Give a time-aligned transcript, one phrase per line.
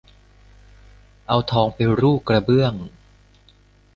[1.27, 2.73] เอาทองไปรู่กระเบื้อง